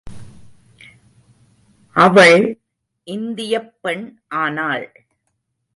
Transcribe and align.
அவள் 1.93 2.59
இந்தியப் 3.03 3.81
பெண் 3.81 4.19
ஆனாள். 4.27 5.05